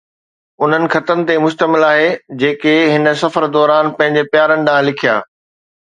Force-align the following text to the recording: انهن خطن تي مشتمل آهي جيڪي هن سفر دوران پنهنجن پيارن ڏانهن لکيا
انهن 0.63 0.85
خطن 0.93 1.19
تي 1.27 1.35
مشتمل 1.43 1.85
آهي 1.91 2.09
جيڪي 2.43 2.75
هن 2.95 3.13
سفر 3.23 3.49
دوران 3.59 3.93
پنهنجن 4.01 4.29
پيارن 4.33 4.67
ڏانهن 4.71 4.89
لکيا 4.91 5.19